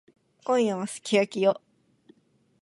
[0.45, 1.61] 今夜はすき焼きよ。